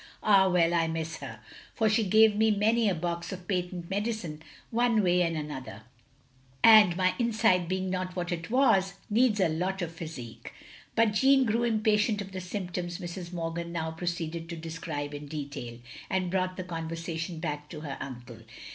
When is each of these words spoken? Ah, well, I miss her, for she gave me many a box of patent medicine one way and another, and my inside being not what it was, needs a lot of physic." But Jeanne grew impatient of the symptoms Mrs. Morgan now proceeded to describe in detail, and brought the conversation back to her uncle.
Ah, 0.23 0.49
well, 0.49 0.73
I 0.73 0.87
miss 0.87 1.17
her, 1.17 1.41
for 1.75 1.87
she 1.87 2.03
gave 2.03 2.35
me 2.35 2.49
many 2.49 2.89
a 2.89 2.95
box 2.95 3.31
of 3.31 3.47
patent 3.47 3.87
medicine 3.91 4.41
one 4.71 5.03
way 5.03 5.21
and 5.21 5.37
another, 5.37 5.83
and 6.63 6.97
my 6.97 7.13
inside 7.19 7.67
being 7.67 7.91
not 7.91 8.15
what 8.15 8.31
it 8.31 8.49
was, 8.49 8.95
needs 9.11 9.39
a 9.39 9.47
lot 9.47 9.83
of 9.83 9.91
physic." 9.91 10.55
But 10.95 11.11
Jeanne 11.11 11.45
grew 11.45 11.61
impatient 11.65 12.19
of 12.19 12.31
the 12.31 12.41
symptoms 12.41 12.97
Mrs. 12.97 13.31
Morgan 13.31 13.71
now 13.71 13.91
proceeded 13.91 14.49
to 14.49 14.55
describe 14.55 15.13
in 15.13 15.27
detail, 15.27 15.77
and 16.09 16.31
brought 16.31 16.57
the 16.57 16.63
conversation 16.63 17.39
back 17.39 17.69
to 17.69 17.81
her 17.81 17.97
uncle. 17.99 18.39